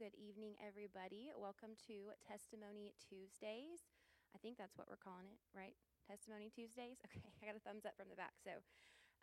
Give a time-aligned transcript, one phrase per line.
[0.00, 1.28] Good evening, everybody.
[1.36, 3.84] Welcome to Testimony Tuesdays.
[4.32, 5.76] I think that's what we're calling it, right?
[6.08, 7.04] Testimony Tuesdays?
[7.04, 8.32] Okay, I got a thumbs up from the back.
[8.40, 8.64] So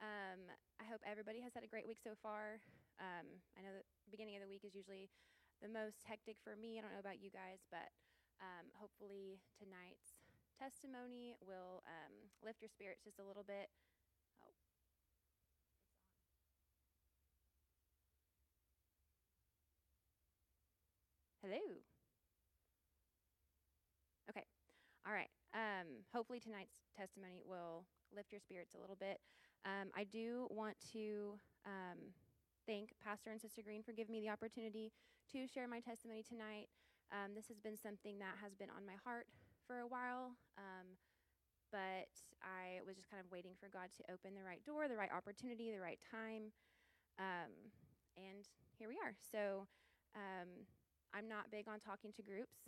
[0.06, 0.38] um,
[0.78, 2.62] I hope everybody has had a great week so far.
[3.02, 3.26] Um,
[3.58, 5.10] I know the beginning of the week is usually
[5.66, 6.78] the most hectic for me.
[6.78, 7.90] I don't know about you guys, but
[8.38, 10.22] um, hopefully tonight's
[10.62, 12.14] testimony will um,
[12.46, 13.74] lift your spirits just a little bit.
[21.48, 21.80] Hello.
[24.28, 24.44] Okay.
[25.08, 25.32] All right.
[25.56, 29.24] Um, hopefully tonight's testimony will lift your spirits a little bit.
[29.64, 32.12] Um, I do want to um,
[32.68, 34.92] thank Pastor and Sister Green for giving me the opportunity
[35.32, 36.68] to share my testimony tonight.
[37.16, 39.32] Um, this has been something that has been on my heart
[39.64, 41.00] for a while, um,
[41.72, 42.12] but
[42.44, 45.16] I was just kind of waiting for God to open the right door, the right
[45.16, 46.52] opportunity, the right time.
[47.16, 47.72] Um,
[48.20, 48.44] and
[48.76, 49.16] here we are.
[49.32, 49.64] So,
[50.12, 50.68] um,
[51.14, 52.68] I'm not big on talking to groups.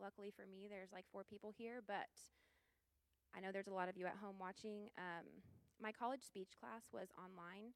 [0.00, 2.12] Luckily for me, there's like four people here, but
[3.34, 4.90] I know there's a lot of you at home watching.
[4.96, 5.26] Um,
[5.82, 7.74] my college speech class was online,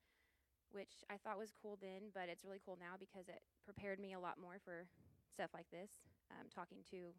[0.70, 4.14] which I thought was cool then, but it's really cool now because it prepared me
[4.14, 4.86] a lot more for
[5.31, 5.91] stuff like this,
[6.31, 7.14] um, talking to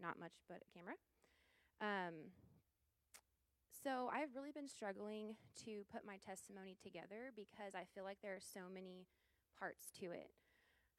[0.00, 0.94] not much but a camera.
[1.80, 2.30] Um,
[3.82, 8.34] so I've really been struggling to put my testimony together because I feel like there
[8.34, 9.06] are so many
[9.58, 10.30] parts to it.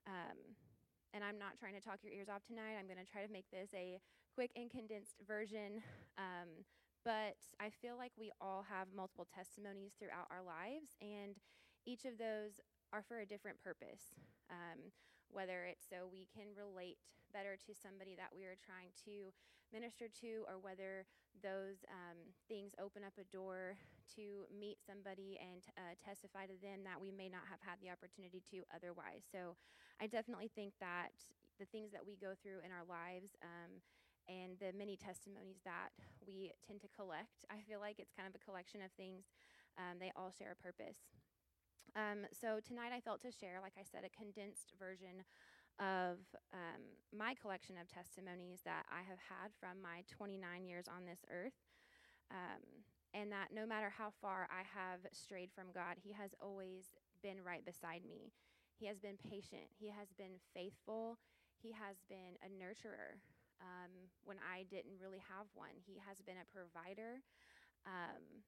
[0.05, 0.59] Um,
[1.13, 2.75] and I'm not trying to talk your ears off tonight.
[2.77, 4.01] I'm going to try to make this a
[4.33, 5.85] quick and condensed version.
[6.17, 6.65] Um,
[7.05, 11.35] but I feel like we all have multiple testimonies throughout our lives, and
[11.85, 14.15] each of those are for a different purpose.
[14.49, 14.93] Um,
[15.29, 16.97] whether it's so we can relate
[17.33, 19.33] better to somebody that we are trying to
[19.73, 21.05] minister to, or whether
[21.41, 22.17] those um,
[22.47, 23.75] things open up a door
[24.15, 27.89] to meet somebody and uh, testify to them that we may not have had the
[27.89, 29.23] opportunity to otherwise.
[29.27, 29.55] So
[30.01, 31.15] I definitely think that
[31.59, 33.81] the things that we go through in our lives, um,
[34.27, 35.91] and the many testimonies that
[36.25, 37.43] we tend to collect.
[37.51, 39.27] I feel like it's kind of a collection of things.
[39.75, 41.11] Um, they all share a purpose.
[41.95, 45.21] Um, so tonight I felt to share, like I said, a condensed version
[45.81, 46.21] of
[46.53, 46.81] um,
[47.11, 51.57] my collection of testimonies that I have had from my 29 years on this earth.
[52.31, 52.82] Um,
[53.13, 57.43] and that no matter how far I have strayed from God, He has always been
[57.45, 58.33] right beside me.
[58.79, 59.69] He has been patient.
[59.79, 61.17] He has been faithful.
[61.61, 63.21] He has been a nurturer
[63.61, 65.77] um, when I didn't really have one.
[65.85, 67.21] He has been a provider.
[67.85, 68.43] Um,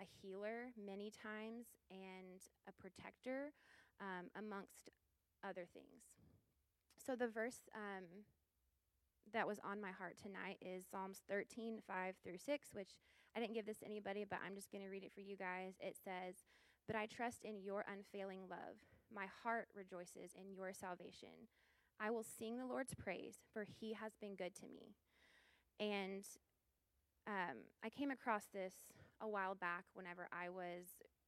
[0.00, 3.52] a healer many times and a protector,
[4.00, 4.90] um, amongst
[5.44, 6.06] other things.
[7.04, 8.04] So, the verse um,
[9.32, 12.90] that was on my heart tonight is Psalms 13, 5 through 6, which
[13.36, 15.36] I didn't give this to anybody, but I'm just going to read it for you
[15.36, 15.74] guys.
[15.80, 16.34] It says,
[16.86, 18.76] But I trust in your unfailing love.
[19.14, 21.48] My heart rejoices in your salvation.
[22.00, 24.94] I will sing the Lord's praise, for he has been good to me.
[25.80, 26.24] And
[27.26, 28.72] um, I came across this
[29.20, 30.86] a while back whenever I was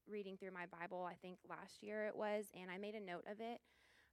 [0.09, 3.25] reading through my Bible, I think last year it was, and I made a note
[3.31, 3.61] of it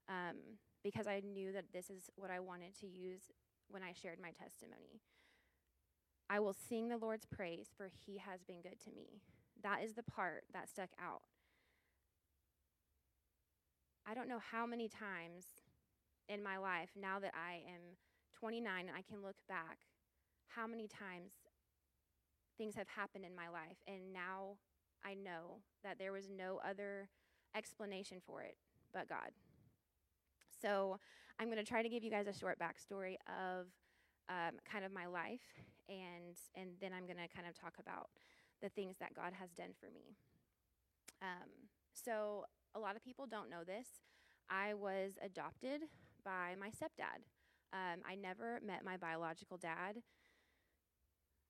[0.09, 0.35] um,
[0.83, 3.21] because I knew that this is what I wanted to use
[3.69, 5.01] when I shared my testimony.
[6.29, 9.21] I will sing the Lord's praise, for he has been good to me.
[9.63, 11.21] That is the part that stuck out.
[14.05, 15.45] I don't know how many times
[16.29, 17.97] in my life, now that I am
[18.39, 19.79] 29 and I can look back,
[20.47, 21.31] how many times
[22.57, 24.57] things have happened in my life, and now
[25.05, 27.09] I know that there was no other
[27.55, 28.57] explanation for it
[28.93, 29.31] but God.
[30.61, 30.99] So
[31.39, 33.67] I'm going to try to give you guys a short backstory of
[34.29, 35.41] um, kind of my life,
[35.89, 38.09] and and then I'm going to kind of talk about
[38.61, 40.15] the things that God has done for me.
[41.21, 41.49] Um,
[41.93, 43.87] so a lot of people don't know this.
[44.49, 45.81] I was adopted
[46.23, 47.25] by my stepdad.
[47.73, 49.97] Um, I never met my biological dad.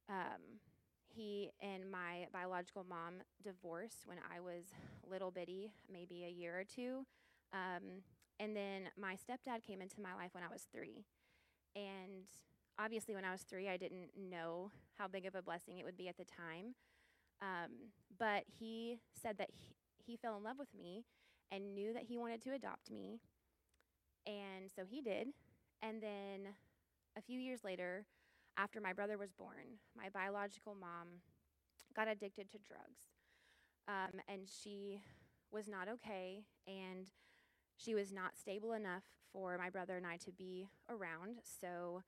[0.09, 0.59] Um,
[1.07, 4.65] he and my biological mom divorced when I was
[5.09, 7.05] little bitty, maybe a year or two.
[7.53, 8.03] Um,
[8.39, 11.05] and then my stepdad came into my life when I was three.
[11.75, 12.25] And
[12.79, 15.97] obviously, when I was three, I didn't know how big of a blessing it would
[15.97, 16.75] be at the time.
[17.41, 21.05] Um, but he said that he, he fell in love with me
[21.51, 23.19] and knew that he wanted to adopt me.
[24.25, 25.27] And so he did.
[25.81, 26.53] And then
[27.17, 28.05] a few years later,
[28.57, 31.21] after my brother was born, my biological mom
[31.95, 33.11] got addicted to drugs.
[33.87, 35.01] Um, and she
[35.51, 37.09] was not okay, and
[37.77, 41.37] she was not stable enough for my brother and I to be around.
[41.61, 42.01] So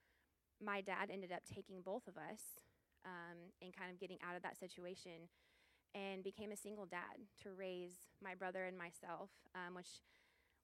[0.64, 2.60] my dad ended up taking both of us
[3.06, 5.30] um, and kind of getting out of that situation
[5.96, 10.04] and became a single dad to raise my brother and myself, um, which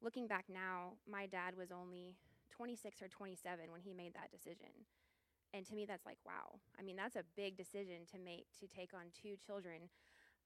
[0.01, 2.15] looking back now, my dad was only
[2.51, 4.85] 26 or 27 when he made that decision.
[5.53, 6.59] And to me, that's like, wow.
[6.77, 9.89] I mean, that's a big decision to make to take on two children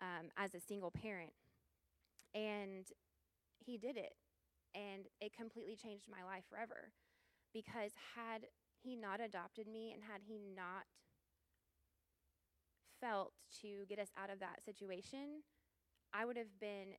[0.01, 1.34] um, as a single parent.
[2.34, 2.86] And
[3.57, 4.13] he did it.
[4.75, 6.92] And it completely changed my life forever.
[7.54, 8.46] Because had
[8.83, 10.85] he not adopted me and had he not
[13.01, 15.43] felt to get us out of that situation,
[16.13, 16.95] I would have been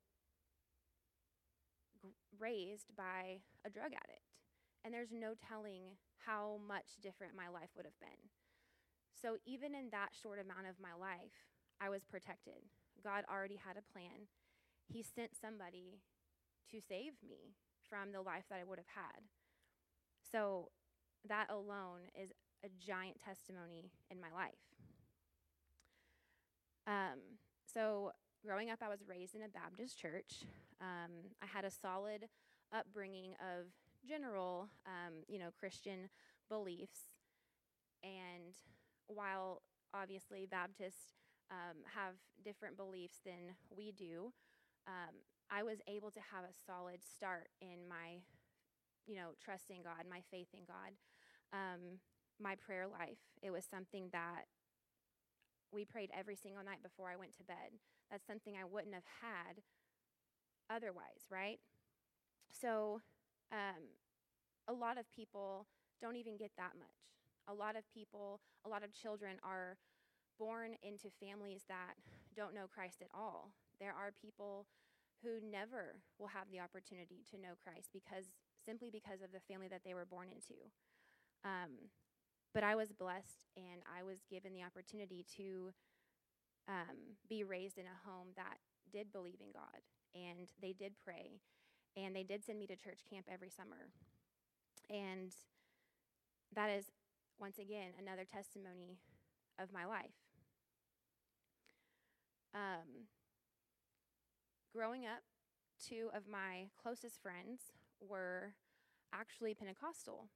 [2.02, 4.24] g- raised by a drug addict.
[4.84, 8.32] And there's no telling how much different my life would have been.
[9.12, 12.64] So, even in that short amount of my life, I was protected.
[13.04, 14.28] God already had a plan.
[14.88, 16.00] He sent somebody
[16.70, 17.56] to save me
[17.88, 19.28] from the life that I would have had.
[20.32, 20.70] So,
[21.28, 22.30] that alone is
[22.64, 24.54] a giant testimony in my life.
[26.86, 27.20] Um,
[27.72, 28.12] so,
[28.44, 30.44] growing up, I was raised in a Baptist church.
[30.80, 32.26] Um, I had a solid
[32.72, 33.66] upbringing of
[34.08, 36.08] general, um, you know, Christian
[36.48, 37.10] beliefs.
[38.02, 38.54] And
[39.06, 39.62] while
[39.94, 41.14] obviously Baptists
[41.50, 42.14] um, have
[42.44, 44.32] different beliefs than we do,
[44.86, 45.14] um,
[45.50, 48.22] I was able to have a solid start in my,
[49.06, 50.94] you know, trusting God, my faith in God,
[51.52, 51.98] um,
[52.40, 53.18] my prayer life.
[53.42, 54.46] It was something that
[55.72, 57.78] we prayed every single night before I went to bed.
[58.10, 59.62] That's something I wouldn't have had
[60.68, 61.58] otherwise, right?
[62.50, 63.00] So,
[63.52, 63.94] um,
[64.68, 65.66] a lot of people
[66.00, 67.18] don't even get that much.
[67.48, 69.76] A lot of people, a lot of children are
[70.38, 71.94] born into families that
[72.36, 73.52] don't know Christ at all.
[73.78, 74.66] There are people
[75.22, 78.32] who never will have the opportunity to know Christ because
[78.64, 80.56] simply because of the family that they were born into.
[81.44, 81.90] Um,
[82.52, 85.72] but I was blessed and I was given the opportunity to
[86.68, 88.58] um, be raised in a home that
[88.92, 89.80] did believe in God
[90.14, 91.40] and they did pray
[91.96, 93.90] and they did send me to church camp every summer.
[94.88, 95.32] And
[96.54, 96.86] that is,
[97.40, 98.98] once again, another testimony
[99.58, 100.10] of my life.
[102.54, 103.06] Um,
[104.74, 105.22] growing up,
[105.84, 108.54] two of my closest friends were
[109.12, 110.28] actually Pentecostal.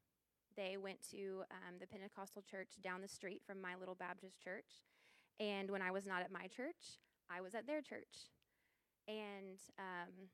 [0.56, 4.84] They went to um, the Pentecostal church down the street from my little Baptist church.
[5.40, 6.98] And when I was not at my church,
[7.30, 8.30] I was at their church.
[9.08, 10.28] And um,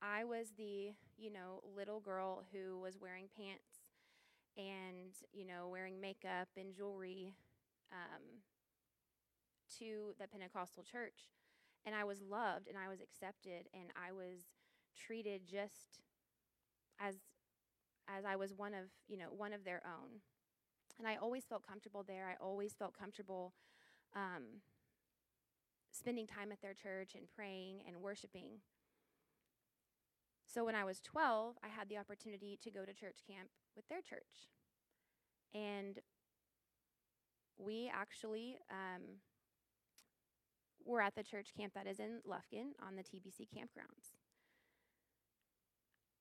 [0.00, 3.82] I was the, you know, little girl who was wearing pants
[4.56, 7.34] and, you know, wearing makeup and jewelry
[7.92, 8.22] um,
[9.78, 11.28] to the Pentecostal church.
[11.84, 14.44] And I was loved and I was accepted and I was
[14.96, 16.00] treated just
[17.00, 17.16] as
[18.16, 20.20] as I was one of, you know, one of their own.
[20.98, 22.28] And I always felt comfortable there.
[22.28, 23.54] I always felt comfortable
[24.14, 24.60] um,
[25.90, 28.60] spending time at their church and praying and worshiping.
[30.46, 33.88] So when I was 12, I had the opportunity to go to church camp with
[33.88, 34.50] their church.
[35.54, 35.98] And
[37.56, 39.02] we actually um,
[40.84, 44.19] were at the church camp that is in Lufkin on the TBC campgrounds.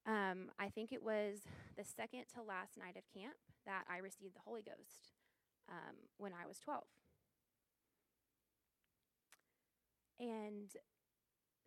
[0.05, 1.41] Um, I think it was
[1.77, 3.35] the second to last night of camp
[3.65, 5.13] that I received the Holy Ghost
[5.69, 6.83] um, when I was 12.
[10.19, 10.69] And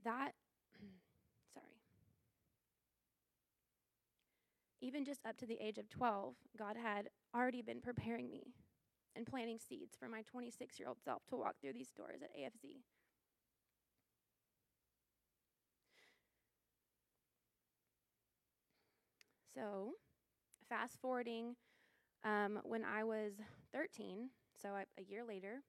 [0.05, 0.33] that,
[1.55, 1.67] sorry,
[4.81, 8.53] even just up to the age of 12, God had already been preparing me
[9.15, 12.31] and planting seeds for my 26 year old self to walk through these doors at
[12.37, 12.83] AFC.
[19.55, 19.93] So,
[20.69, 21.57] fast forwarding,
[22.25, 23.33] um, when I was
[23.75, 24.31] 13,
[24.61, 25.63] so I, a year later,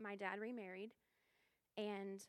[0.00, 0.90] my dad remarried,
[1.76, 2.20] and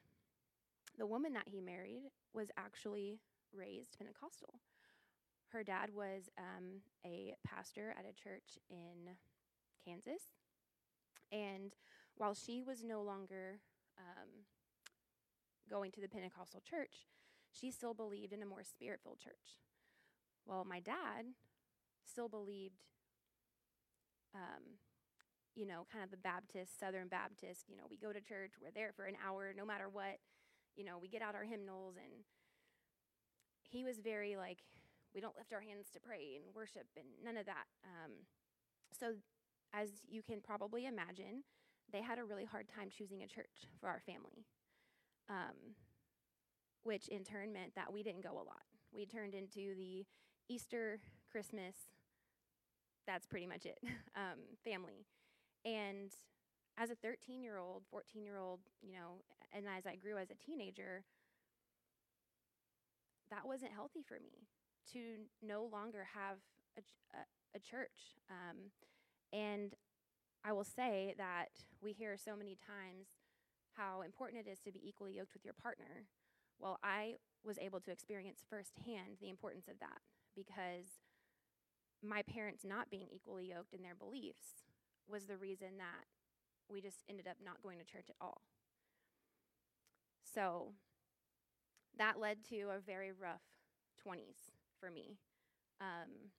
[0.97, 3.19] the woman that he married was actually
[3.53, 4.55] raised Pentecostal.
[5.49, 9.13] Her dad was um, a pastor at a church in
[9.85, 10.23] Kansas,
[11.31, 11.75] and
[12.15, 13.59] while she was no longer
[13.99, 14.29] um,
[15.69, 17.05] going to the Pentecostal church,
[17.51, 19.59] she still believed in a more spirit filled church.
[20.45, 21.25] Well, my dad
[22.05, 22.83] still believed,
[24.33, 24.77] um,
[25.55, 28.71] you know, kind of the Baptist, Southern Baptist, you know, we go to church, we're
[28.71, 30.19] there for an hour no matter what,
[30.75, 31.95] you know, we get out our hymnals.
[31.97, 32.23] And
[33.63, 34.59] he was very like,
[35.13, 37.65] we don't lift our hands to pray and worship and none of that.
[37.83, 38.11] Um,
[38.97, 39.13] so,
[39.73, 41.43] as you can probably imagine,
[41.91, 44.45] they had a really hard time choosing a church for our family,
[45.29, 45.75] um,
[46.83, 48.63] which in turn meant that we didn't go a lot.
[48.93, 50.05] We turned into the
[50.49, 50.99] Easter,
[51.31, 51.75] Christmas,
[53.07, 53.79] that's pretty much it,
[54.15, 55.05] um, family.
[55.65, 56.11] And
[56.77, 59.23] as a 13 year old, 14 year old, you know,
[59.53, 61.03] and as I grew as a teenager,
[63.31, 64.47] that wasn't healthy for me.
[64.93, 66.37] to no longer have
[66.77, 66.81] a,
[67.17, 68.15] a, a church.
[68.29, 68.71] Um,
[69.33, 69.73] and
[70.43, 71.49] I will say that
[71.81, 73.07] we hear so many times
[73.73, 76.05] how important it is to be equally yoked with your partner.
[76.59, 80.01] Well, I was able to experience firsthand the importance of that
[80.35, 81.01] because
[82.03, 84.65] my parents not being equally yoked in their beliefs
[85.07, 86.05] was the reason that
[86.69, 88.41] we just ended up not going to church at all.
[90.33, 90.73] So
[91.97, 93.41] that led to a very rough
[94.05, 95.17] 20s for me.
[95.79, 96.31] Um,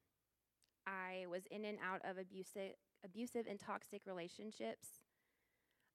[0.87, 2.75] I was in and out of abusive,
[3.05, 4.89] abusive and toxic relationships.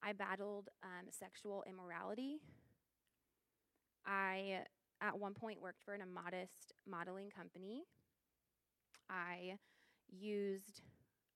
[0.03, 2.39] I battled um, sexual immorality.
[4.05, 4.61] I,
[5.01, 7.83] at one point, worked for an immodest modeling company.
[9.09, 9.57] I
[10.09, 10.81] used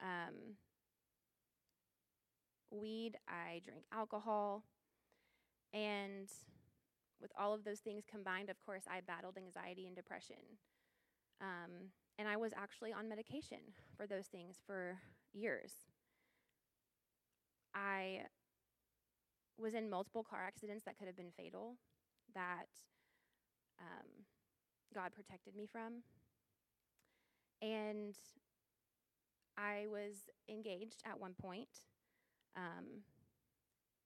[0.02, 0.56] um,
[2.72, 4.64] weed, I drank alcohol,
[5.74, 6.30] and
[7.22, 10.36] with all of those things combined, of course, I battled anxiety and depression.
[11.42, 13.60] Um, and I was actually on medication
[13.98, 14.98] for those things for
[15.34, 15.72] years.
[17.74, 18.22] I
[19.58, 21.76] was in multiple car accidents that could have been fatal
[22.34, 22.68] that
[23.80, 24.26] um,
[24.94, 26.04] God protected me from.
[27.62, 28.16] And
[29.58, 31.70] I was engaged at one point,
[32.56, 33.04] um,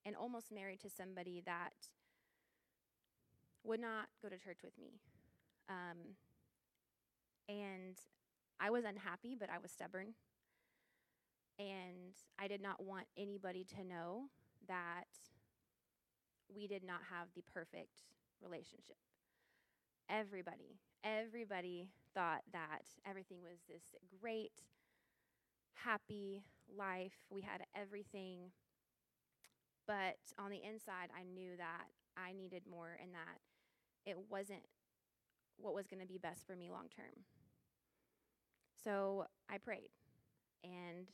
[0.06, 1.74] and almost married to somebody that
[3.64, 5.00] would not go to church with me.
[5.70, 6.16] Um,
[7.48, 7.96] and
[8.60, 10.14] I was unhappy, but I was stubborn.
[11.58, 14.30] And I did not want anybody to know
[14.68, 15.08] that
[16.54, 18.04] we did not have the perfect
[18.42, 18.98] relationship.
[20.10, 23.84] Everybody, everybody thought that everything was this
[24.20, 24.64] great,
[25.76, 26.42] happy
[26.76, 27.14] life.
[27.30, 28.52] We had everything.
[29.86, 31.86] But on the inside, I knew that
[32.18, 33.40] I needed more and that
[34.06, 34.64] it wasn't
[35.58, 37.26] what was going to be best for me long term.
[38.84, 39.90] So I prayed,
[40.64, 41.08] and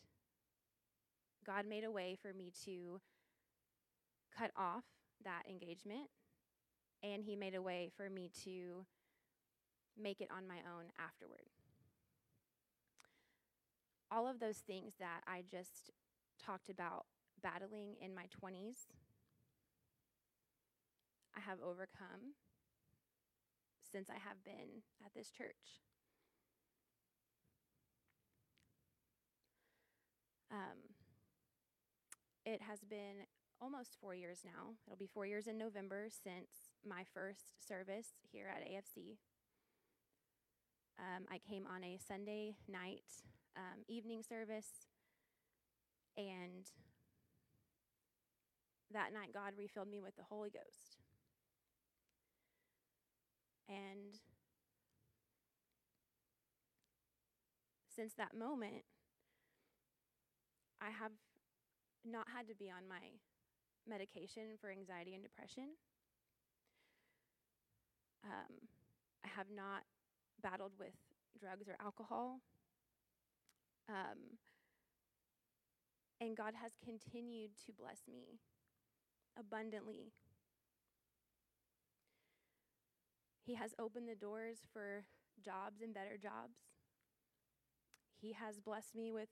[1.45, 3.01] God made a way for me to
[4.37, 4.83] cut off
[5.23, 6.09] that engagement,
[7.13, 8.85] and He made a way for me to
[10.01, 11.45] make it on my own afterward.
[14.11, 15.91] All of those things that I just
[16.43, 17.05] talked about
[17.41, 18.87] battling in my 20s,
[21.35, 22.35] I have overcome
[23.91, 25.81] since I have been at this church.
[30.51, 30.95] Um,
[32.45, 33.25] it has been
[33.61, 34.73] almost four years now.
[34.85, 39.17] It'll be four years in November since my first service here at AFC.
[40.99, 43.03] Um, I came on a Sunday night
[43.57, 44.87] um, evening service,
[46.17, 46.69] and
[48.93, 50.97] that night God refilled me with the Holy Ghost.
[53.67, 54.19] And
[57.95, 58.83] since that moment,
[60.81, 61.11] I have
[62.05, 63.17] not had to be on my
[63.87, 65.75] medication for anxiety and depression.
[68.45, 68.55] Um,
[69.23, 69.83] I have not
[70.41, 70.93] battled with
[71.39, 72.39] drugs or alcohol.
[73.89, 74.37] Um,
[76.21, 78.39] and God has continued to bless me
[79.37, 80.11] abundantly.
[83.45, 85.05] He has opened the doors for
[85.43, 86.57] jobs and better jobs.
[88.19, 89.29] He has blessed me with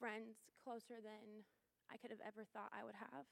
[0.00, 1.44] friends closer than
[1.92, 3.26] I could have ever thought I would have.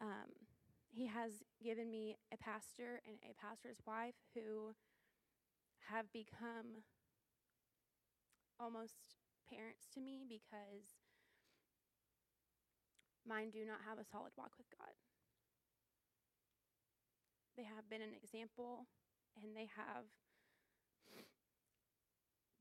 [0.00, 0.43] Um,
[0.94, 4.74] he has given me a pastor and a pastor's wife who
[5.90, 6.86] have become
[8.60, 9.18] almost
[9.50, 11.02] parents to me because
[13.26, 14.94] mine do not have a solid walk with God.
[17.56, 18.86] They have been an example
[19.42, 20.06] and they have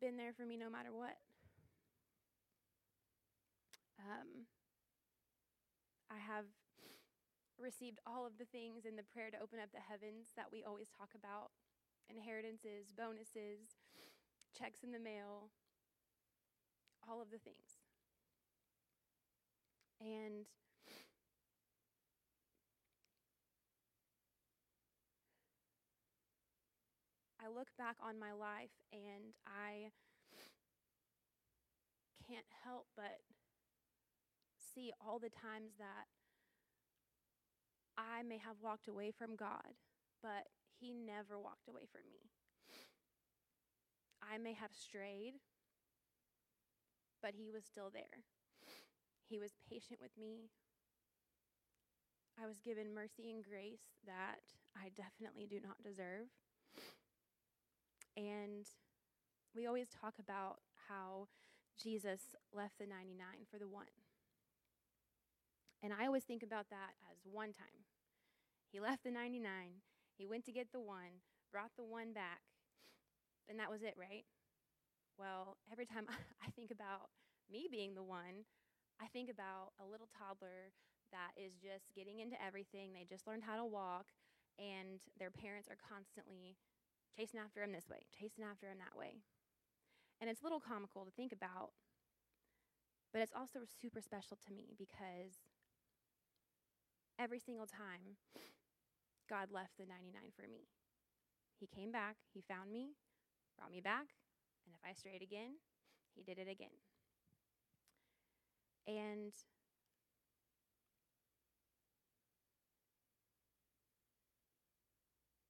[0.02, 1.18] been there for me no matter what.
[4.02, 4.50] Um,
[6.10, 6.46] I have
[7.60, 10.64] received all of the things in the prayer to open up the heavens that we
[10.64, 11.52] always talk about
[12.10, 13.80] inheritances, bonuses,
[14.58, 15.50] checks in the mail,
[17.08, 17.82] all of the things.
[20.02, 20.46] And
[27.44, 29.92] I look back on my life and I
[32.28, 33.20] can't help but
[34.74, 36.08] see all the times that
[37.98, 39.78] I may have walked away from God,
[40.22, 40.48] but
[40.80, 42.32] He never walked away from me.
[44.22, 45.34] I may have strayed,
[47.22, 48.24] but He was still there.
[49.30, 50.50] He was patient with me.
[52.42, 54.42] I was given mercy and grace that
[54.76, 56.28] I definitely do not deserve.
[58.18, 58.66] And
[59.56, 60.58] we always talk about
[60.90, 61.28] how
[61.82, 63.86] Jesus left the 99 for the one.
[65.84, 67.84] And I always think about that as one time.
[68.72, 69.44] He left the 99,
[70.18, 71.22] he went to get the one,
[71.52, 72.42] brought the one back,
[73.50, 74.24] and that was it, right?
[75.20, 76.08] Well, every time
[76.42, 77.12] I think about
[77.52, 78.48] me being the one,
[79.02, 80.72] I think about a little toddler
[81.12, 82.96] that is just getting into everything.
[82.96, 84.10] They just learned how to walk,
[84.58, 86.56] and their parents are constantly
[87.14, 89.22] chasing after him this way, chasing after him that way.
[90.22, 91.76] And it's a little comical to think about,
[93.12, 95.44] but it's also super special to me because
[97.20, 98.18] every single time
[99.30, 100.68] God left the 99 for me.
[101.60, 102.96] He came back, He found me,
[103.58, 104.08] brought me back,
[104.66, 105.56] and if I strayed again,
[106.16, 106.76] He did it again.
[108.86, 109.32] And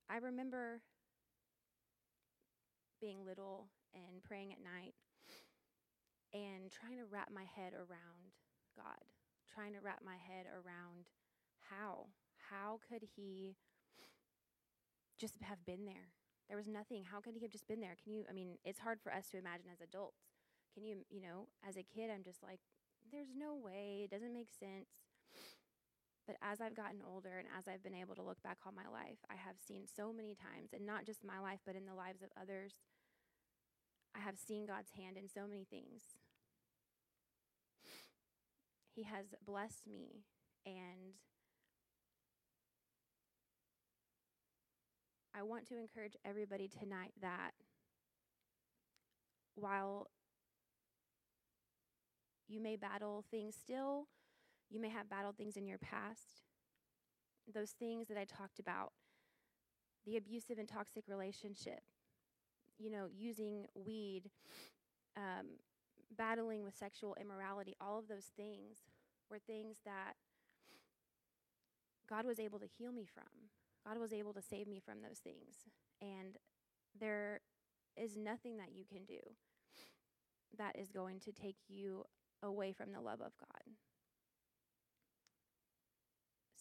[0.10, 0.82] I remember
[3.02, 4.94] being little and praying at night
[6.34, 8.38] and trying to wrap my head around
[8.78, 9.02] God,
[9.52, 11.10] trying to wrap my head around
[11.74, 12.08] how.
[12.50, 13.56] How could He
[15.20, 16.14] just have been there?
[16.48, 17.04] There was nothing.
[17.10, 17.96] How could He have just been there?
[18.04, 20.22] Can you, I mean, it's hard for us to imagine as adults.
[20.74, 22.60] Can you, you know, as a kid, I'm just like,
[23.12, 24.02] there's no way.
[24.04, 24.90] It doesn't make sense.
[26.26, 28.88] But as I've gotten older and as I've been able to look back on my
[28.88, 31.94] life, I have seen so many times, and not just my life, but in the
[31.94, 32.74] lives of others,
[34.16, 36.02] I have seen God's hand in so many things.
[38.96, 40.24] He has blessed me,
[40.66, 41.20] and
[45.36, 47.52] I want to encourage everybody tonight that
[49.56, 50.08] while
[52.48, 54.08] you may battle things still
[54.74, 56.42] you may have battled things in your past.
[57.54, 58.92] Those things that I talked about
[60.06, 61.82] the abusive and toxic relationship,
[62.78, 64.24] you know, using weed,
[65.16, 65.60] um,
[66.18, 68.80] battling with sexual immorality, all of those things
[69.30, 70.14] were things that
[72.10, 73.24] God was able to heal me from.
[73.86, 75.68] God was able to save me from those things.
[76.02, 76.38] And
[77.00, 77.42] there
[77.98, 79.20] is nothing that you can do
[80.58, 82.06] that is going to take you
[82.42, 83.74] away from the love of God.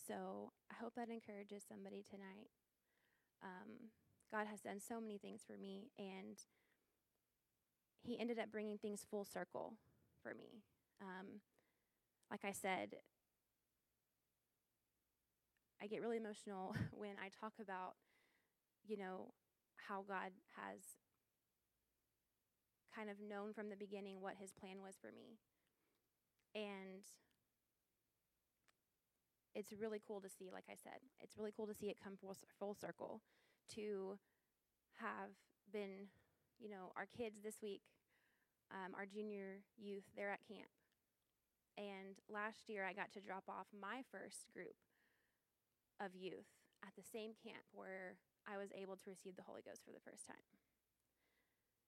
[0.07, 2.49] So I hope that encourages somebody tonight.
[3.43, 3.91] Um,
[4.33, 6.39] God has done so many things for me, and
[8.03, 9.75] He ended up bringing things full circle
[10.23, 10.63] for me.
[11.01, 11.41] Um,
[12.31, 12.97] like I said,
[15.83, 17.95] I get really emotional when I talk about,
[18.87, 19.35] you know,
[19.89, 20.79] how God has
[22.95, 25.39] kind of known from the beginning what His plan was for me.
[26.55, 27.03] And
[29.55, 32.17] it's really cool to see, like I said, it's really cool to see it come
[32.21, 33.21] full, full circle
[33.75, 34.19] to
[35.01, 35.35] have
[35.73, 36.09] been,
[36.61, 37.83] you know, our kids this week,
[38.71, 40.71] um, our junior youth, they're at camp.
[41.77, 44.77] And last year I got to drop off my first group
[46.03, 46.51] of youth
[46.83, 48.19] at the same camp where
[48.51, 50.43] I was able to receive the Holy Ghost for the first time.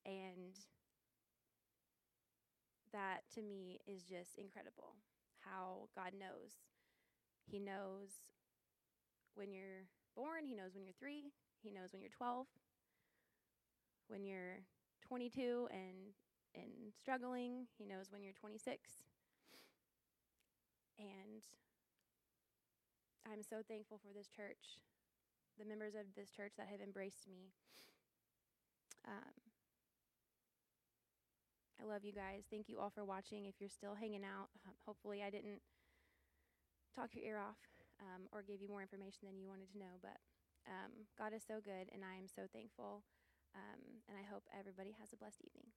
[0.07, 0.55] And
[2.93, 4.95] that to me is just incredible
[5.43, 6.55] how God knows
[7.47, 8.09] he knows
[9.35, 12.47] when you're born, He knows when you're three, He knows when you're 12,
[14.09, 14.63] when you're
[15.07, 16.15] 22 and,
[16.55, 18.79] and struggling, He knows when you're 26.
[20.99, 21.43] And
[23.25, 24.81] I'm so thankful for this church,
[25.59, 27.53] the members of this church that have embraced me.
[29.09, 29.35] Um,
[31.81, 32.45] I love you guys.
[32.51, 33.47] Thank you all for watching.
[33.47, 35.61] If you're still hanging out, um, hopefully I didn't
[36.95, 37.59] talk your ear off
[38.01, 39.99] um, or give you more information than you wanted to know.
[40.01, 40.21] But
[40.69, 43.03] um, God is so good, and I am so thankful.
[43.55, 45.71] Um, and I hope everybody has a blessed evening.